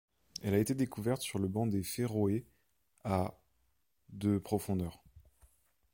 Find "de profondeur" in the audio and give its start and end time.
4.09-5.03